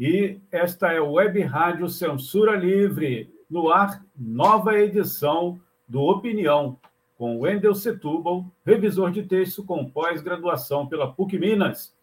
[0.00, 6.78] e esta é a Web Rádio Censura Livre, no ar, nova edição do Opinião,
[7.18, 11.94] com Wendel Setúbal, revisor de texto com pós-graduação pela PUC Minas.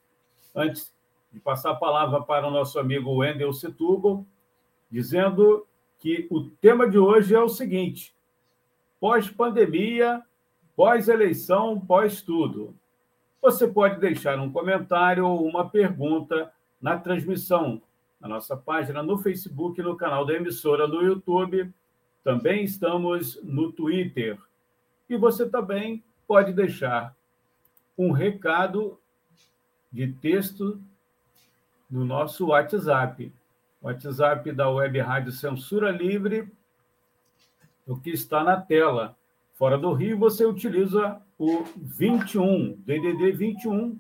[0.56, 0.94] Antes
[1.34, 4.24] de passar a palavra para o nosso amigo Wendel Setúbal,
[4.92, 5.66] dizendo
[5.98, 8.14] que o tema de hoje é o seguinte:
[9.00, 10.22] pós-pandemia,
[10.76, 12.76] pós-eleição, pós-tudo.
[13.42, 17.82] Você pode deixar um comentário ou uma pergunta na transmissão,
[18.20, 21.72] na nossa página no Facebook, no canal da emissora no YouTube.
[22.24, 24.38] Também estamos no Twitter.
[25.10, 27.16] E você também pode deixar
[27.98, 29.00] um recado
[29.92, 30.82] de texto
[31.90, 33.32] no nosso WhatsApp.
[33.82, 36.52] WhatsApp da Web Rádio Censura Livre,
[37.86, 39.16] o que está na tela.
[39.54, 44.00] Fora do Rio, você utiliza o 21, DDD 21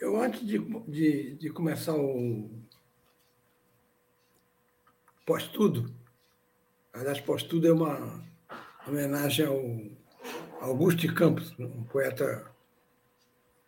[0.00, 2.50] Eu, antes de, de, de começar o
[5.24, 5.94] pós-tudo,
[6.92, 8.20] aliás, pós-tudo é uma
[8.86, 9.62] homenagem ao
[10.60, 12.51] Augusto Campos, um poeta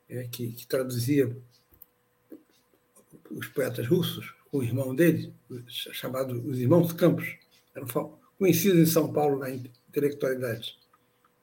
[0.09, 1.35] é, que, que, traduzia
[3.31, 5.35] os poetas russos, o irmão dele,
[5.69, 7.37] chamado os Irmãos Campos,
[7.75, 10.79] eram conhecidos em São Paulo na intelectualidade.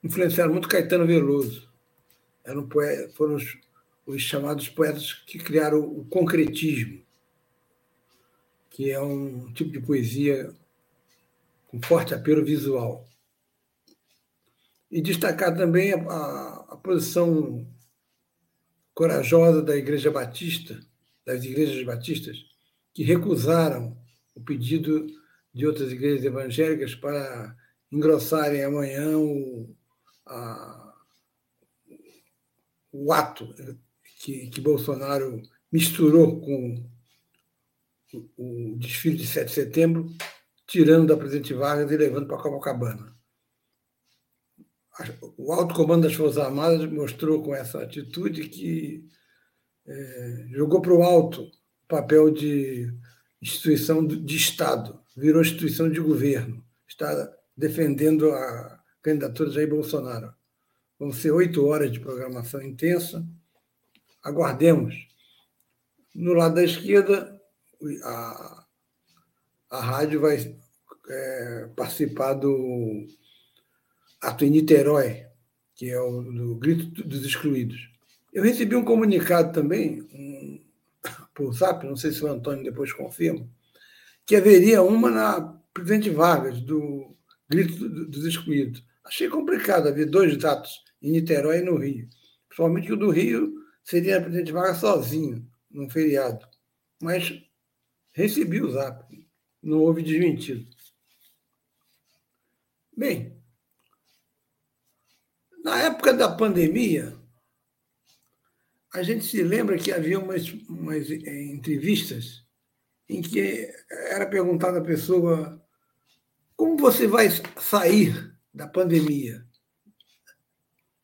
[0.04, 1.70] Influenciaram muito Caetano Veloso.
[2.44, 3.58] Eram poetas, foram os,
[4.06, 7.02] os chamados poetas que criaram o concretismo,
[8.70, 10.56] que é um tipo de poesia
[11.68, 13.08] com forte apelo visual.
[14.90, 17.66] E destacar também a, a, a posição
[19.02, 20.80] corajosa da Igreja Batista,
[21.26, 22.38] das igrejas batistas,
[22.94, 23.98] que recusaram
[24.36, 25.08] o pedido
[25.52, 27.58] de outras igrejas evangélicas para
[27.92, 29.76] engrossarem amanhã o,
[30.24, 30.94] a,
[32.92, 33.52] o ato
[34.20, 35.42] que, que Bolsonaro
[35.72, 36.88] misturou com
[38.38, 40.16] o, desfile de 7 de setembro,
[40.68, 43.20] tirando da presidente Vargas e levando para Copacabana
[45.38, 49.06] o alto comando das Forças Armadas mostrou com essa atitude que
[49.88, 52.94] é, jogou para o alto o papel de
[53.42, 60.34] instituição de Estado, virou instituição de governo, está defendendo a candidatura de Jair Bolsonaro.
[61.00, 63.26] Vão ser oito horas de programação intensa.
[64.24, 64.96] Aguardemos.
[66.14, 67.42] No lado da esquerda,
[68.04, 68.66] a,
[69.72, 70.56] a rádio vai
[71.10, 73.08] é, participar do
[74.22, 75.26] ato em Niterói,
[75.76, 77.90] que é o do Grito dos Excluídos.
[78.32, 80.64] Eu recebi um comunicado também, um,
[81.34, 83.50] por Zap, não sei se o Antônio depois confirma,
[84.26, 85.42] que haveria uma na
[85.74, 87.16] Presidente Vargas, do
[87.50, 88.86] Grito dos Excluídos.
[89.04, 92.08] Achei complicado haver dois atos em Niterói e no Rio.
[92.48, 96.46] Principalmente que o do Rio seria a Presidente Vargas sozinho, num feriado.
[97.02, 97.34] Mas
[98.14, 99.04] recebi o Zap,
[99.64, 100.68] não houve desmentido.
[102.96, 103.41] Bem,
[105.64, 107.16] na época da pandemia,
[108.94, 112.44] a gente se lembra que havia umas, umas eh, entrevistas
[113.08, 113.70] em que
[114.10, 115.62] era perguntada à pessoa
[116.62, 117.28] como você vai
[117.60, 119.44] sair da pandemia?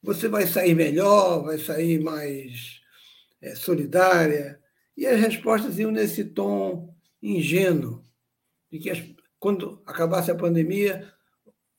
[0.04, 1.44] Você vai sair melhor?
[1.44, 2.80] Vai sair mais
[3.42, 4.62] é, solidária?
[4.96, 8.06] E as respostas iam nesse tom ingênuo,
[8.72, 9.04] de que as,
[9.40, 11.12] quando acabasse a pandemia,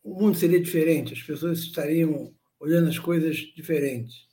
[0.03, 4.27] o mundo seria diferente, as pessoas estariam olhando as coisas diferentes.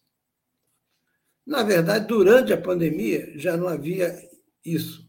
[1.45, 4.18] Na verdade, durante a pandemia já não havia
[4.63, 5.07] isso.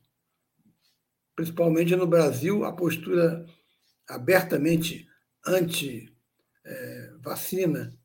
[1.34, 3.46] Principalmente no Brasil, a postura
[4.08, 5.08] abertamente
[5.46, 6.12] anti-vacina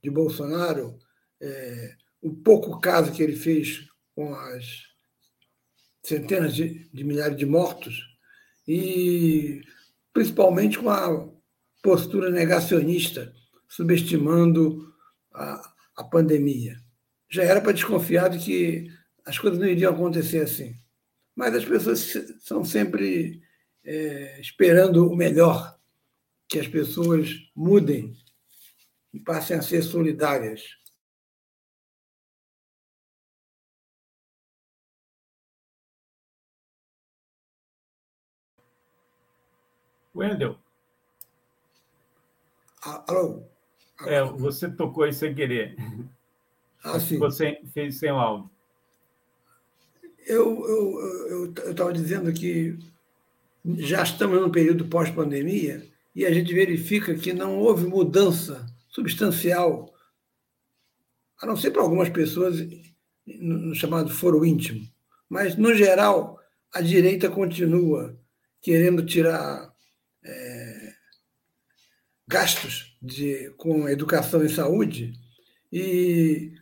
[0.01, 0.97] de Bolsonaro,
[1.41, 4.91] é, o pouco caso que ele fez com as
[6.03, 8.09] centenas de, de milhares de mortos,
[8.67, 9.61] e
[10.13, 11.29] principalmente com a
[11.81, 13.33] postura negacionista,
[13.67, 14.90] subestimando
[15.33, 16.77] a, a pandemia.
[17.29, 18.91] Já era para desconfiar de que
[19.25, 20.75] as coisas não iriam acontecer assim.
[21.35, 23.41] mas as pessoas são sempre
[23.83, 25.79] é, esperando o melhor,
[26.47, 28.15] que as pessoas mudem
[29.13, 30.61] e passem a ser solidárias.
[40.13, 40.59] Wendel.
[42.83, 43.50] Alô?
[44.05, 45.75] É, você tocou aí sem querer.
[46.83, 47.17] Ah, sim.
[47.17, 48.49] Você fez sem o áudio.
[50.25, 52.77] Eu estava dizendo que
[53.77, 59.93] já estamos num período pós-pandemia e a gente verifica que não houve mudança substancial,
[61.41, 62.57] a não ser para algumas pessoas
[63.25, 64.87] no chamado foro íntimo.
[65.29, 66.39] Mas, no geral,
[66.73, 68.17] a direita continua
[68.61, 69.73] querendo tirar
[70.23, 70.80] é,
[72.31, 75.13] gastos de, com educação e saúde,
[75.71, 76.53] e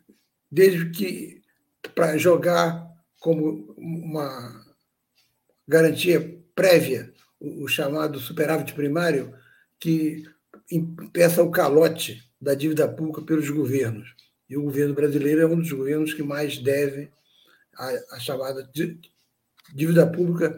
[0.51, 1.43] desde que
[1.93, 2.89] para jogar
[3.19, 4.65] como uma
[5.67, 9.33] garantia prévia o, o chamado superávit primário,
[9.79, 10.23] que
[10.71, 14.15] impeça o calote da dívida pública pelos governos.
[14.49, 17.11] E o governo brasileiro é um dos governos que mais deve
[17.77, 18.67] a, a chamada
[19.73, 20.57] dívida pública,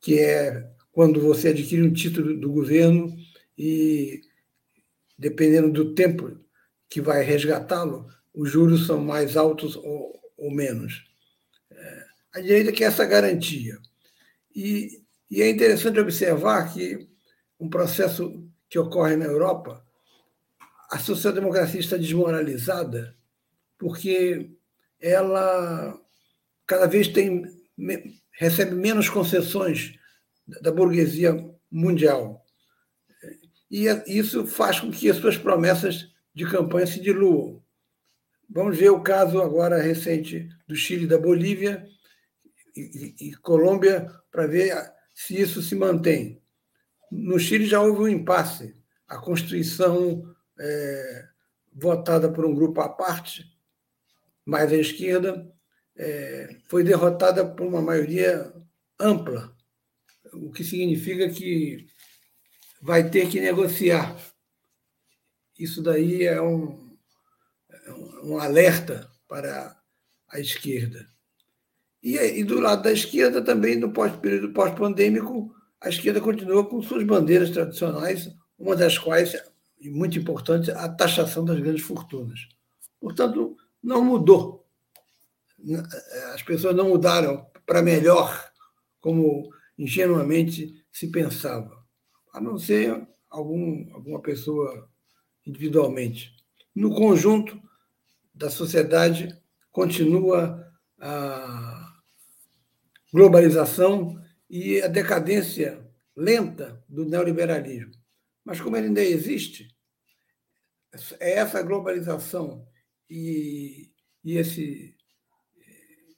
[0.00, 3.16] que é quando você adquire um título do governo
[3.56, 4.20] e,
[5.20, 6.40] dependendo do tempo
[6.88, 11.04] que vai resgatá-lo, os juros são mais altos ou, ou menos.
[11.70, 12.04] É,
[12.36, 13.78] a direita quer essa garantia.
[14.56, 17.06] E, e é interessante observar que
[17.60, 19.84] um processo que ocorre na Europa,
[20.90, 23.14] a social-democracia está desmoralizada
[23.78, 24.50] porque
[24.98, 26.00] ela
[26.66, 27.44] cada vez tem
[28.32, 29.98] recebe menos concessões
[30.62, 32.44] da burguesia mundial.
[33.70, 37.62] E isso faz com que as suas promessas de campanha se diluam.
[38.48, 41.86] Vamos ver o caso agora recente do Chile e da Bolívia
[42.76, 44.74] e, e, e Colômbia para ver
[45.14, 46.42] se isso se mantém.
[47.10, 48.74] No Chile já houve um impasse.
[49.06, 51.28] A Constituição é,
[51.72, 53.44] votada por um grupo à parte,
[54.44, 55.48] mais à esquerda,
[55.96, 58.52] é, foi derrotada por uma maioria
[58.98, 59.54] ampla
[60.32, 61.86] o que significa que
[62.80, 64.16] vai ter que negociar.
[65.58, 66.96] Isso daí é um,
[67.70, 67.92] é
[68.22, 69.76] um alerta para
[70.28, 71.06] a esquerda.
[72.02, 76.82] E, e, do lado da esquerda, também no pós, período pós-pandêmico, a esquerda continua com
[76.82, 79.36] suas bandeiras tradicionais, uma das quais,
[79.78, 82.40] e muito importante, a taxação das grandes fortunas.
[82.98, 84.66] Portanto, não mudou.
[86.34, 88.50] As pessoas não mudaram para melhor,
[88.98, 91.79] como ingenuamente se pensava,
[92.32, 94.88] a não ser algum, alguma pessoa
[95.46, 96.34] individualmente.
[96.74, 97.60] No conjunto
[98.34, 99.36] da sociedade,
[99.70, 100.66] continua
[100.98, 101.94] a
[103.12, 105.86] globalização e a decadência
[106.16, 107.92] lenta do neoliberalismo.
[108.44, 109.68] Mas como ele ainda existe,
[111.20, 112.66] é essa globalização
[113.08, 113.92] e,
[114.24, 114.96] e esse
[115.58, 116.14] eh,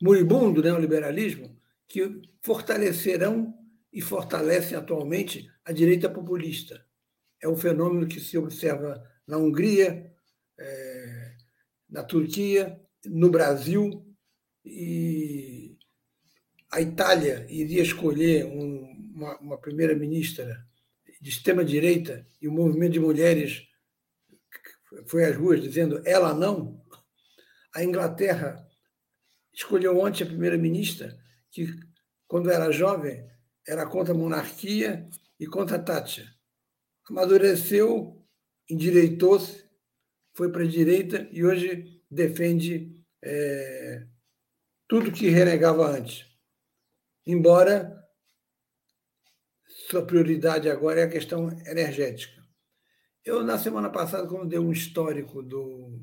[0.00, 3.57] moribundo neoliberalismo que fortalecerão
[3.92, 6.84] e fortalecem atualmente a direita populista.
[7.40, 10.12] É um fenômeno que se observa na Hungria,
[10.58, 11.36] é,
[11.88, 14.04] na Turquia, no Brasil,
[14.64, 15.78] e
[16.70, 20.66] a Itália iria escolher um, uma, uma primeira-ministra
[21.20, 23.66] de extrema-direita e o movimento de mulheres
[25.06, 26.82] foi às ruas dizendo ela não.
[27.74, 28.66] A Inglaterra
[29.52, 31.18] escolheu ontem a primeira-ministra
[31.50, 31.68] que,
[32.26, 33.26] quando era jovem,
[33.68, 35.06] era contra a monarquia
[35.38, 36.26] e contra a Thatcher.
[37.08, 38.26] Amadureceu,
[38.68, 39.64] endireitou-se,
[40.32, 44.06] foi para a direita e hoje defende é,
[44.88, 46.26] tudo que renegava antes.
[47.26, 47.94] Embora
[49.90, 52.42] sua prioridade agora é a questão energética.
[53.24, 56.02] Eu, na semana passada, quando dei um histórico do,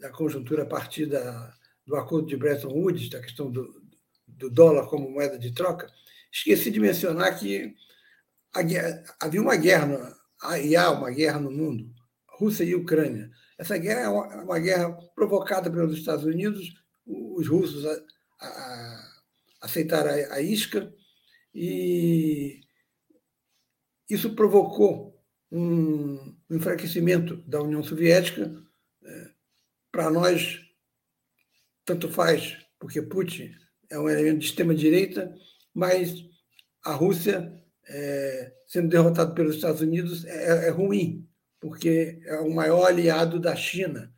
[0.00, 1.54] da conjuntura a partir da,
[1.86, 3.82] do acordo de Bretton Woods, da questão do,
[4.26, 5.90] do dólar como moeda de troca,
[6.32, 7.74] esqueci de mencionar que
[8.62, 10.16] guerra, havia uma guerra,
[10.62, 11.92] e há uma guerra no mundo,
[12.38, 13.30] Rússia e Ucrânia.
[13.58, 16.74] Essa guerra é uma, uma guerra provocada pelos Estados Unidos,
[17.06, 18.04] os russos a,
[18.40, 19.12] a,
[19.62, 20.92] aceitaram a, a isca,
[21.54, 22.60] e
[24.08, 25.16] isso provocou
[25.50, 28.52] um enfraquecimento da União Soviética.
[29.02, 29.30] É,
[29.90, 30.60] Para nós,
[31.84, 33.54] tanto faz, porque Putin
[33.90, 35.34] é um elemento de extrema-direita,
[35.76, 36.24] mas
[36.82, 37.52] a Rússia,
[37.86, 41.28] é, sendo derrotada pelos Estados Unidos, é, é, ruim,
[41.60, 44.10] porque é o maior aliado da China,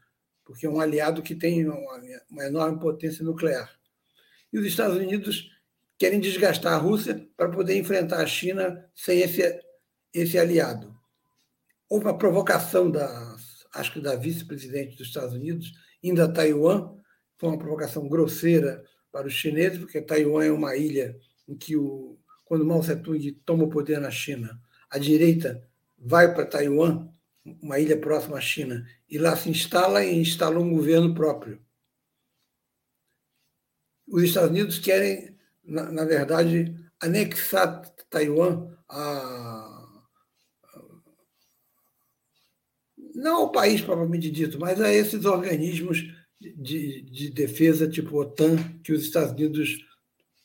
[0.45, 2.01] porque é um aliado que tem uma,
[2.31, 3.77] uma enorme potência nuclear.
[4.53, 5.51] E os Estados Unidos
[5.99, 9.61] querem desgastar a Rússia para poder enfrentar a China sem esse,
[10.15, 10.97] esse aliado.
[11.89, 13.37] Houve uma provocação da,
[13.75, 16.95] acho que da vice-presidente dos Estados Unidos, indo a Taiwan,
[17.37, 22.19] foi uma provocação grosseira para os chineses, porque Taiwan é uma ilha em que, o,
[22.45, 25.67] quando Mao Tse-tung toma o poder na China, a direita
[25.99, 27.09] vai para Taiwan,
[27.45, 31.61] uma ilha próxima à China, e lá se instala e instala um governo próprio.
[34.07, 39.75] Os Estados Unidos querem, na, na verdade, anexar Taiwan a
[43.15, 46.05] não ao país propriamente dito, mas a esses organismos
[46.41, 49.77] de, de defesa tipo OTAN que os Estados Unidos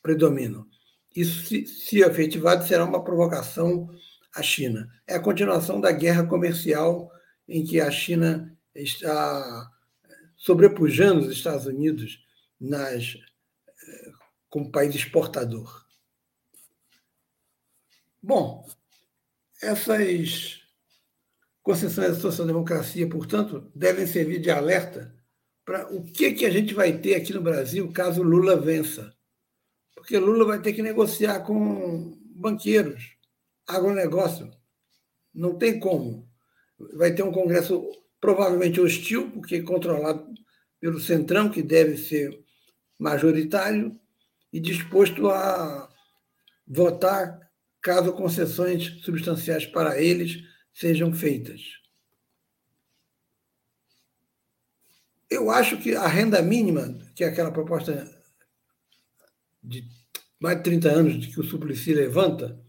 [0.02, 0.68] predominam.
[1.16, 3.90] Isso, se, se efetivado, será uma provocação
[4.36, 4.90] à China.
[5.08, 7.12] É a continuação da guerra comercial
[7.48, 9.72] em que a China está
[10.36, 12.20] sobrepujando os Estados Unidos
[12.60, 14.12] nas, eh,
[14.50, 15.86] como país exportador.
[18.22, 18.66] Bom,
[19.62, 20.62] essas
[21.62, 25.16] concessões da social-democracia, portanto, devem servir de alerta
[25.66, 29.13] para o que, que a gente vai ter aqui no Brasil caso Lula vença.
[29.96, 33.16] Porque Lula vai ter que negociar com banqueiros,
[33.68, 34.52] agronegócio.
[35.34, 36.28] Não tem como.
[36.96, 37.82] Vai ter um Congresso
[38.20, 40.34] provavelmente hostil, porque controlado
[40.80, 42.44] pelo Centrão, que deve ser
[43.00, 44.00] majoritário,
[44.52, 45.90] e disposto a
[46.68, 51.62] votar caso concessões substanciais para eles sejam feitas.
[55.30, 58.13] Eu acho que a renda mínima, que é aquela proposta
[59.64, 59.88] de
[60.40, 62.62] mais de 30 anos que o Suplicy levanta,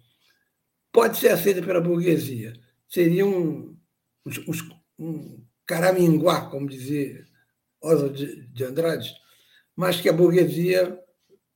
[0.92, 2.52] pode ser aceita pela burguesia.
[2.88, 3.76] Seria um,
[4.24, 4.52] um,
[4.96, 7.26] um caraminguá, como dizia
[7.82, 9.12] Oswald de Andrade,
[9.74, 10.96] mas que a burguesia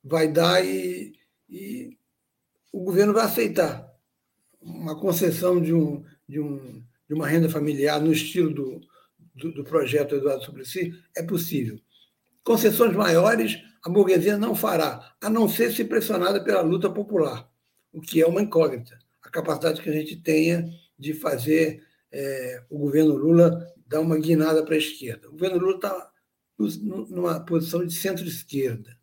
[0.03, 1.15] vai dar e,
[1.49, 1.97] e
[2.73, 3.89] o governo vai aceitar
[4.61, 8.81] uma concessão de um, de, um, de uma renda familiar no estilo do,
[9.37, 11.79] do, do projeto Eduardo Suplicy é possível.
[12.43, 17.51] Concessões maiores a burguesia não fará, a não ser se pressionada pela luta popular,
[17.93, 18.99] o que é uma incógnita.
[19.23, 20.69] A capacidade que a gente tenha
[20.99, 25.29] de fazer é, o governo Lula dar uma guinada para a esquerda.
[25.29, 26.11] O governo Lula está
[26.59, 28.99] numa posição de centro-esquerda.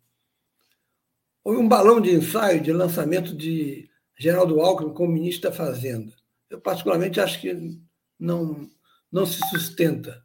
[1.42, 6.12] Houve um balão de ensaio de lançamento de Geraldo Alckmin como ministro da Fazenda
[6.50, 7.78] eu particularmente acho que
[8.18, 8.68] não,
[9.10, 10.24] não se sustenta.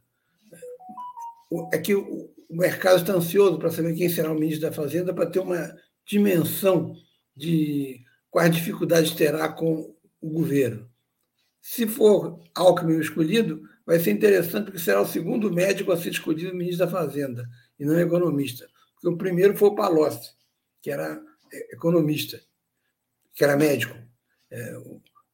[1.72, 5.26] É que o mercado está ansioso para saber quem será o ministro da Fazenda para
[5.26, 6.94] ter uma dimensão
[7.36, 10.90] de quais dificuldades terá com o governo.
[11.60, 16.54] Se for Alckmin escolhido, vai ser interessante porque será o segundo médico a ser escolhido
[16.54, 18.68] ministro da Fazenda e não economista.
[18.94, 20.32] Porque o primeiro foi o Palocci,
[20.80, 21.22] que era
[21.70, 22.40] economista,
[23.34, 23.96] que era médico.
[24.50, 24.76] É,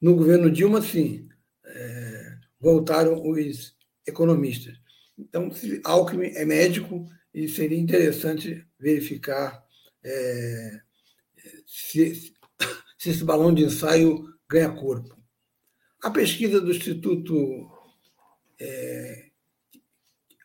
[0.00, 1.28] no governo Dilma, sim,
[1.64, 3.74] é, voltaram os
[4.06, 4.76] economistas.
[5.18, 5.50] Então,
[5.84, 9.64] Alckmin é médico e seria interessante verificar
[10.04, 10.80] é,
[11.66, 12.32] se,
[12.96, 15.16] se esse balão de ensaio ganha corpo.
[16.02, 17.34] A pesquisa do Instituto
[18.60, 19.30] é,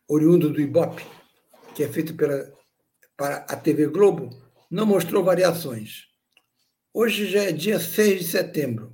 [0.08, 1.04] oriundo do IBOP,
[1.76, 2.52] que é feita pela,
[3.16, 4.30] para a TV Globo,
[4.70, 6.08] não mostrou variações.
[6.92, 8.94] Hoje já é dia 6 de setembro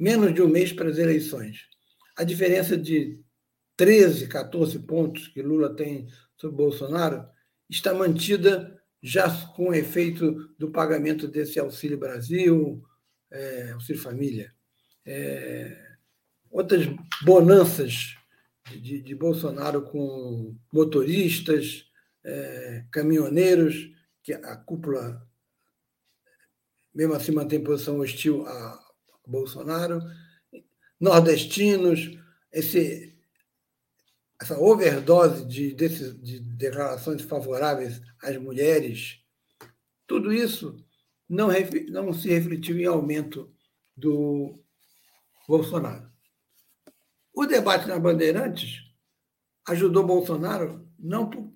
[0.00, 1.68] menos de um mês para as eleições.
[2.16, 3.20] A diferença de
[3.80, 6.06] 13, 14 pontos que Lula tem
[6.36, 7.26] sobre Bolsonaro
[7.66, 12.84] está mantida já com efeito do pagamento desse Auxílio Brasil,
[13.30, 14.52] é, Auxílio Família.
[15.06, 15.96] É,
[16.50, 16.84] outras
[17.22, 18.16] bonanças
[18.70, 21.86] de, de, Bolsonaro com motoristas,
[22.22, 23.90] é, caminhoneiros,
[24.22, 25.26] que a cúpula,
[26.94, 28.78] mesmo assim, mantém posição hostil a,
[29.26, 30.02] Bolsonaro,
[31.00, 32.18] nordestinos,
[32.52, 33.09] esse,
[34.40, 39.20] essa overdose de, desses, de declarações favoráveis às mulheres,
[40.06, 40.82] tudo isso
[41.28, 41.48] não,
[41.88, 43.52] não se refletiu em aumento
[43.96, 44.58] do
[45.46, 46.10] Bolsonaro.
[47.34, 48.82] O debate na Bandeirantes
[49.68, 51.52] ajudou Bolsonaro não por,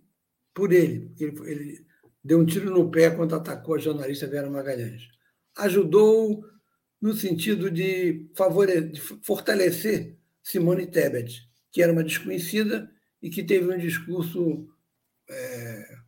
[0.52, 1.86] por ele, ele, ele
[2.22, 5.08] deu um tiro no pé quando atacou a jornalista Vera Magalhães.
[5.56, 6.44] Ajudou
[7.00, 8.80] no sentido de, favore...
[8.82, 12.88] de fortalecer Simone Tebet, que era uma desconhecida
[13.20, 14.72] e que teve um discurso
[15.28, 15.98] é,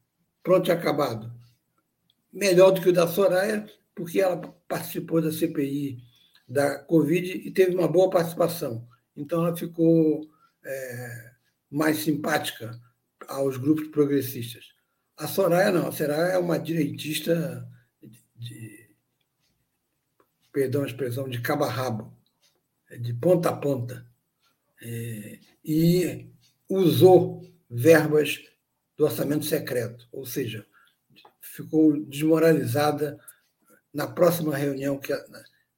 [0.40, 1.34] pronto e acabado.
[2.32, 4.36] Melhor do que o da Soraya, porque ela
[4.68, 5.98] participou da CPI
[6.48, 8.86] da Covid e teve uma boa participação.
[9.16, 10.30] Então, ela ficou
[10.64, 11.32] é,
[11.68, 12.80] mais simpática
[13.26, 14.66] aos grupos progressistas.
[15.16, 17.68] A Soraya não, a é uma direitista
[18.36, 18.88] de,
[20.52, 22.16] perdão a expressão, de cabo a rabo,
[23.00, 24.06] de ponta a ponta,
[24.80, 26.30] é, e
[26.68, 28.40] usou verbas
[28.96, 30.64] do orçamento secreto, ou seja,
[31.40, 33.18] ficou desmoralizada
[33.92, 35.12] na próxima reunião, que,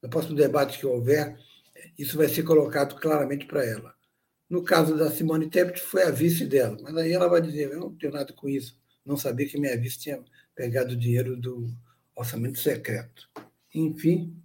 [0.02, 1.38] no próximo debate que houver,
[1.99, 3.95] isso vai ser colocado claramente para ela.
[4.49, 7.80] No caso da Simone Tebet, foi a vice dela, mas aí ela vai dizer: eu
[7.80, 10.23] não tenho nada com isso, não sabia que minha vice tinha
[10.54, 11.71] pegado dinheiro do
[12.14, 13.28] orçamento secreto.
[13.75, 14.37] Enfim.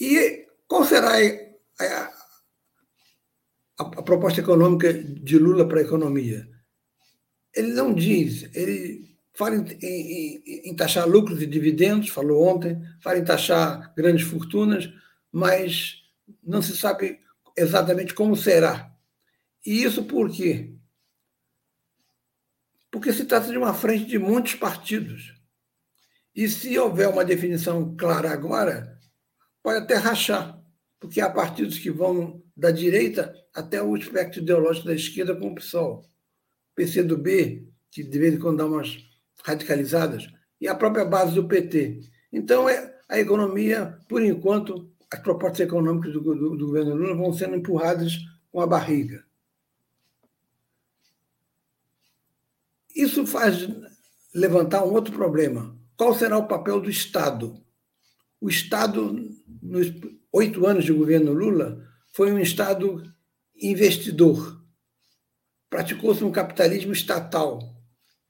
[0.00, 1.12] E qual será
[1.78, 2.13] a,
[3.78, 6.48] a proposta econômica de Lula para a economia?
[7.54, 13.18] Ele não diz, ele fala em, em, em, taxar lucros e dividendos, falou ontem, fala
[13.18, 14.88] em taxar grandes fortunas,
[15.30, 16.02] mas
[16.42, 17.20] não se sabe
[17.56, 18.92] exatamente como será.
[19.66, 20.74] E isso por quê?
[22.90, 25.34] Porque se trata de uma frente de muitos partidos.
[26.34, 28.98] E se houver uma definição clara agora,
[29.62, 30.60] pode até rachar,
[31.00, 35.54] porque há partidos que vão da direita até o espectro ideológico da esquerda com o
[35.54, 36.04] PSOL.
[36.74, 38.98] PCdoB, que de vez em quando dá umas
[39.44, 40.28] radicalizadas,
[40.60, 42.00] e a própria base do PT.
[42.32, 47.32] Então, é, a economia, por enquanto, as propostas econômicas do, do, do governo Lula vão
[47.32, 48.18] sendo empurradas
[48.50, 49.24] com a barriga.
[52.94, 53.68] Isso faz
[54.34, 55.76] levantar um outro problema.
[55.96, 57.60] Qual será o papel do Estado?
[58.40, 59.16] O Estado,
[59.62, 59.92] nos
[60.32, 63.13] oito anos de governo Lula, foi um Estado
[63.60, 64.62] investidor
[65.70, 67.60] praticou-se um capitalismo estatal,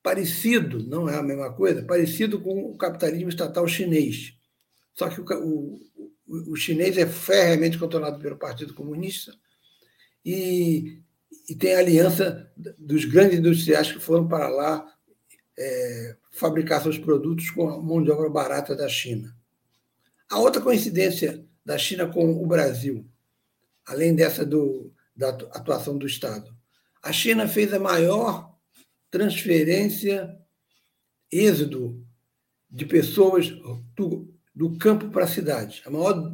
[0.02, 4.34] parecido, não é a mesma coisa, parecido com o capitalismo estatal chinês.
[4.94, 5.80] Só que o,
[6.26, 9.34] o, o chinês é ferreamente controlado pelo Partido Comunista
[10.24, 11.02] e,
[11.48, 14.94] e tem aliança dos grandes industriais que foram para lá
[15.58, 19.36] é, fabricar seus produtos com a mão de obra barata da China.
[20.30, 23.06] A outra coincidência da China com o Brasil,
[23.86, 26.54] além dessa do, da atuação do Estado,
[27.02, 28.56] a China fez a maior
[29.10, 30.36] transferência,
[31.30, 32.04] êxodo
[32.70, 33.50] de pessoas
[33.94, 36.32] do, do campo para a cidade, a maior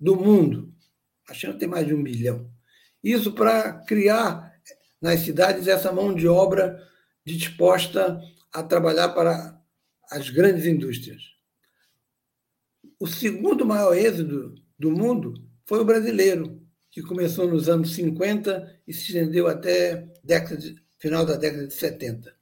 [0.00, 0.72] do mundo.
[1.28, 2.50] A China tem mais de um bilhão.
[3.02, 4.52] Isso para criar
[5.00, 6.80] nas cidades essa mão de obra
[7.24, 8.20] disposta
[8.52, 9.60] a trabalhar para
[10.10, 11.22] as grandes indústrias.
[13.00, 15.34] O segundo maior êxodo do mundo
[15.66, 16.61] foi o brasileiro,
[16.92, 22.36] que começou nos anos 50 e se estendeu até de, final da década de 70.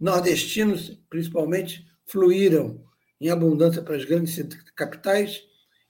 [0.00, 2.84] Nordestinos, principalmente, fluíram
[3.20, 4.36] em abundância para as grandes
[4.74, 5.44] capitais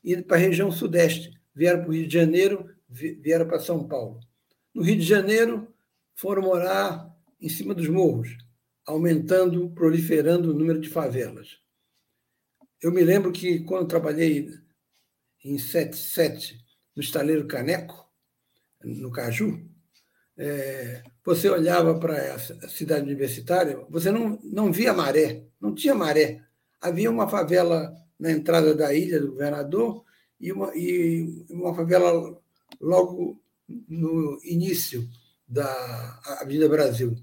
[0.05, 1.33] e para a região sudeste.
[1.55, 4.21] Vieram para o Rio de Janeiro, vieram para São Paulo.
[4.75, 5.67] No Rio de Janeiro,
[6.15, 8.37] foram morar em cima dos morros,
[8.87, 11.59] aumentando, proliferando o número de favelas.
[12.83, 14.51] Eu me lembro que, quando trabalhei
[15.43, 16.64] em 77,
[16.95, 18.09] no estaleiro Caneco,
[18.83, 19.61] no Caju,
[20.37, 26.43] é, você olhava para a cidade universitária, você não, não via maré, não tinha maré.
[26.81, 30.05] Havia uma favela na entrada da ilha do governador
[30.41, 32.39] e uma, e uma favela
[32.81, 33.41] logo
[33.89, 35.09] no início
[35.49, 37.17] da Avenida Brasil.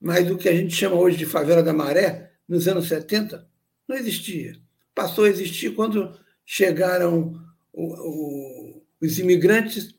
[0.00, 3.46] Mas o que a gente chama hoje de favela da maré, nos anos 70,
[3.88, 4.56] não existia.
[4.94, 7.40] Passou a existir quando chegaram
[7.72, 8.71] o,
[9.02, 9.94] os imigrantes,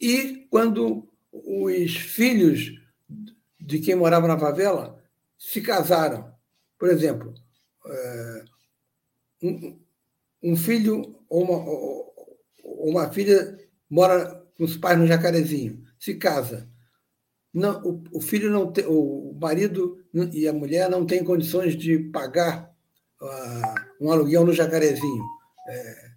[0.00, 2.72] e quando os filhos
[3.60, 5.02] de quem morava na favela
[5.36, 6.32] se casaram.
[6.78, 7.34] Por exemplo,
[7.86, 8.44] eh,
[10.42, 13.58] um filho ou uma, uma filha
[13.90, 16.68] mora com os pais no Jacarezinho, se casa.
[17.52, 21.98] Não, o, o filho não tem, o marido e a mulher não têm condições de
[21.98, 22.70] pagar
[23.20, 25.24] uh, um aluguel no Jacarezinho.
[25.68, 26.10] É,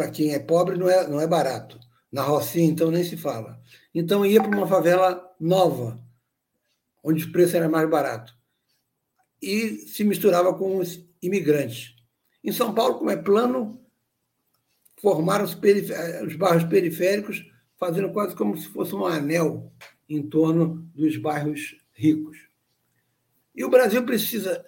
[0.00, 1.78] para quem é pobre não é, não é barato.
[2.10, 3.60] Na Rocinha, então, nem se fala.
[3.94, 6.02] Então, ia para uma favela nova,
[7.04, 8.34] onde o preço era mais barato.
[9.42, 11.94] E se misturava com os imigrantes.
[12.42, 13.78] Em São Paulo, como é plano,
[15.02, 15.54] formaram os,
[16.26, 17.44] os bairros periféricos,
[17.76, 19.70] fazendo quase como se fosse um anel
[20.08, 22.38] em torno dos bairros ricos.
[23.54, 24.64] E o Brasil precisa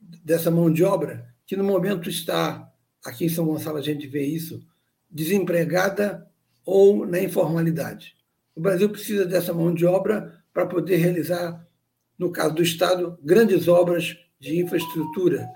[0.00, 2.66] dessa mão de obra, que no momento está
[3.04, 4.62] aqui em São Gonçalo a gente vê isso,
[5.10, 6.30] desempregada
[6.64, 8.16] ou na informalidade.
[8.54, 11.66] O Brasil precisa dessa mão de obra para poder realizar,
[12.18, 15.48] no caso do Estado, grandes obras de infraestrutura,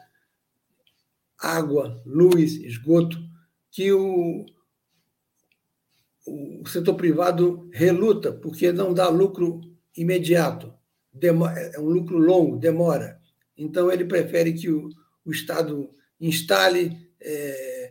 [1.38, 3.18] água, luz, esgoto,
[3.70, 4.46] que o,
[6.26, 9.60] o setor privado reluta, porque não dá lucro
[9.96, 10.72] imediato,
[11.20, 13.20] é um lucro longo, demora.
[13.56, 14.88] Então, ele prefere que o,
[15.24, 15.90] o Estado
[16.20, 17.83] instale, é,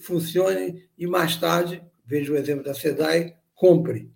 [0.00, 4.12] funcione e mais tarde, veja o exemplo da SEDAI, compre.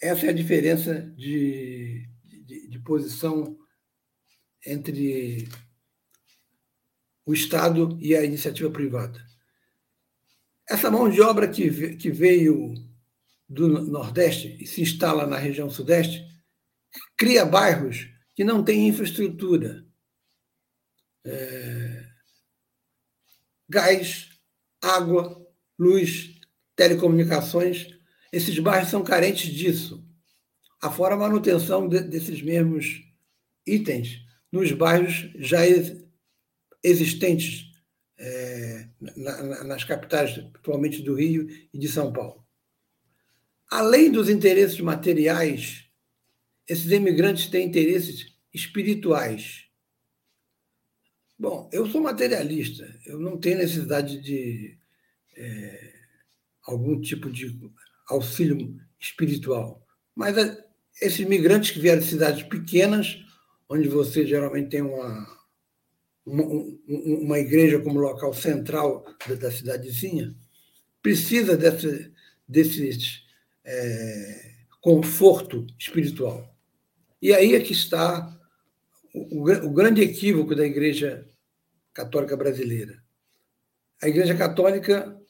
[0.00, 3.58] Essa é a diferença de, de, de posição
[4.64, 5.48] entre
[7.24, 9.24] o Estado e a iniciativa privada.
[10.68, 12.74] Essa mão de obra que, que veio
[13.48, 16.24] do Nordeste e se instala na região Sudeste
[17.16, 19.84] cria bairros que não têm infraestrutura.
[21.24, 22.06] É...
[23.68, 24.29] Gás,
[24.82, 25.46] água,
[25.78, 26.40] luz,
[26.76, 27.88] telecomunicações,
[28.32, 30.04] esses bairros são carentes disso.
[30.80, 33.04] Afora a manutenção de, desses mesmos
[33.66, 35.60] itens nos bairros já
[36.82, 37.70] existentes
[38.18, 42.44] é, na, na, nas capitais, principalmente do Rio e de São Paulo.
[43.70, 45.84] Além dos interesses materiais,
[46.68, 49.64] esses imigrantes têm interesses espirituais.
[51.40, 54.76] Bom, eu sou materialista, eu não tenho necessidade de
[55.34, 55.92] é,
[56.66, 57.58] algum tipo de
[58.10, 59.82] auxílio espiritual.
[60.14, 60.62] Mas é,
[61.00, 63.24] esses migrantes que vieram de cidades pequenas,
[63.70, 65.26] onde você geralmente tem uma,
[66.26, 66.44] uma,
[66.86, 69.02] uma igreja como local central
[69.40, 70.36] da cidadezinha,
[71.02, 72.12] precisa desse,
[72.46, 73.22] desses
[73.64, 76.54] é, conforto espiritual.
[77.22, 78.38] E aí é que está
[79.14, 81.26] o, o grande equívoco da Igreja
[81.92, 83.02] Católica Brasileira.
[84.02, 85.20] A Igreja Católica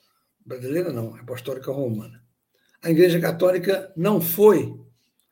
[0.45, 2.23] brasileira não, apostólica romana.
[2.83, 4.75] A Igreja Católica não foi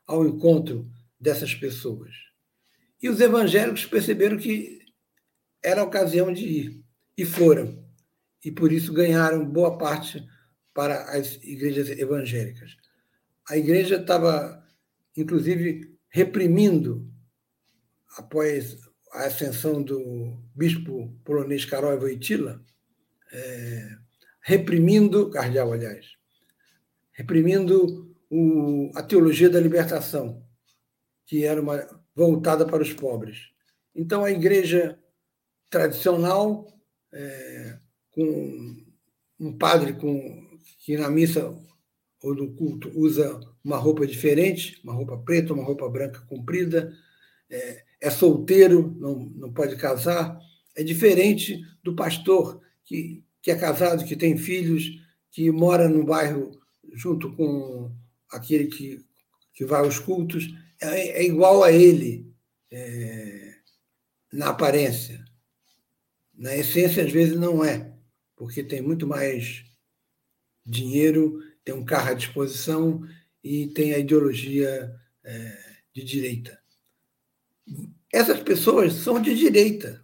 [0.05, 2.13] ao encontro dessas pessoas.
[3.01, 4.79] E os evangélicos perceberam que
[5.63, 6.83] era a ocasião de ir
[7.17, 7.83] e foram.
[8.43, 10.25] E por isso ganharam boa parte
[10.73, 12.77] para as igrejas evangélicas.
[13.49, 14.63] A igreja estava,
[15.17, 17.11] inclusive, reprimindo,
[18.17, 18.77] após
[19.11, 22.63] a ascensão do bispo polonês Karol Wojtyla,
[23.31, 23.97] é,
[24.41, 26.07] reprimindo, cardeal, aliás,
[27.11, 30.43] reprimindo o, a teologia da libertação,
[31.25, 31.77] que era uma,
[32.15, 33.49] voltada para os pobres.
[33.95, 34.99] Então, a igreja
[35.69, 36.67] tradicional,
[37.11, 37.79] é,
[38.11, 38.77] com
[39.39, 41.55] um padre com, que na missa
[42.21, 46.93] ou no culto usa uma roupa diferente, uma roupa preta, uma roupa branca comprida,
[47.49, 50.39] é, é solteiro, não, não pode casar,
[50.75, 56.51] é diferente do pastor que, que é casado, que tem filhos, que mora no bairro
[56.93, 57.91] junto com
[58.31, 59.05] aquele que,
[59.53, 60.47] que vai aos cultos,
[60.81, 62.31] é, é igual a ele
[62.71, 63.55] é,
[64.31, 65.23] na aparência.
[66.33, 67.93] Na essência, às vezes, não é,
[68.35, 69.65] porque tem muito mais
[70.65, 73.05] dinheiro, tem um carro à disposição
[73.43, 75.57] e tem a ideologia é,
[75.93, 76.58] de direita.
[78.11, 80.03] Essas pessoas são de direita.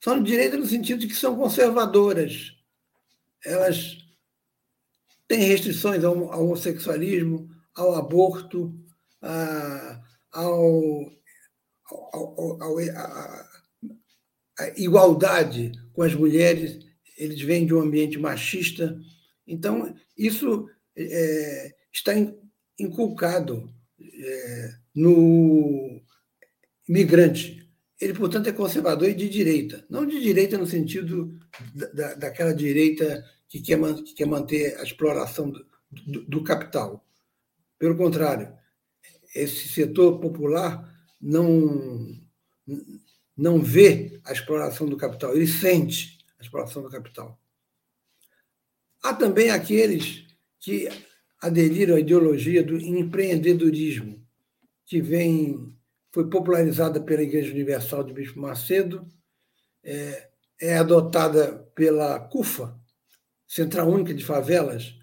[0.00, 2.56] São de direita no sentido de que são conservadoras.
[3.44, 3.98] Elas
[5.28, 8.74] têm restrições ao, homossexualismo, ao aborto,
[9.20, 11.12] a, ao,
[11.88, 13.48] ao, ao, a,
[14.58, 16.84] a igualdade com as mulheres,
[17.16, 18.98] eles vêm de um ambiente machista.
[19.46, 22.12] Então, isso é, está
[22.78, 26.01] inculcado é, no
[26.88, 27.68] migrante.
[28.00, 29.84] Ele, portanto, é conservador e de direita.
[29.88, 31.38] Não de direita no sentido
[31.94, 37.06] da, daquela direita que quer, que quer manter a exploração do, do, do capital.
[37.78, 38.52] Pelo contrário,
[39.34, 40.90] esse setor popular
[41.20, 42.20] não
[43.36, 47.40] não vê a exploração do capital, ele sente a exploração do capital.
[49.02, 50.26] Há também aqueles
[50.60, 50.88] que
[51.40, 54.24] aderiram à ideologia do empreendedorismo,
[54.86, 55.76] que vem,
[56.12, 59.06] foi popularizada pela Igreja Universal de Bispo Macedo,
[59.82, 60.28] é,
[60.60, 62.78] é adotada pela CUFA,
[63.48, 64.94] Central Única de Favelas,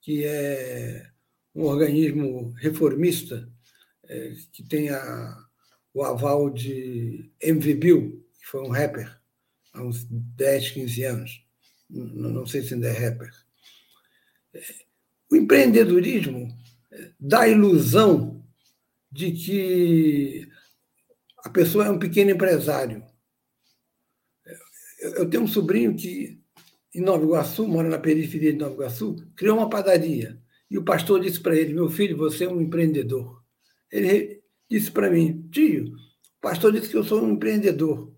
[0.00, 1.10] que é
[1.54, 3.50] um organismo reformista
[4.04, 5.36] é, que tem a,
[5.92, 9.18] o aval de MV Bill, que foi um rapper
[9.72, 11.46] há uns 10, 15 anos.
[11.90, 13.30] Não, não sei se ainda é rapper.
[15.30, 16.48] O empreendedorismo
[17.18, 18.44] dá a ilusão
[19.10, 20.47] de que
[21.44, 23.04] a pessoa é um pequeno empresário.
[25.00, 26.42] Eu tenho um sobrinho que,
[26.94, 30.40] em Nova Iguaçu, mora na periferia de Nova Iguaçu, criou uma padaria.
[30.70, 33.42] E o pastor disse para ele: Meu filho, você é um empreendedor.
[33.90, 38.14] Ele disse para mim, tio, o pastor disse que eu sou um empreendedor.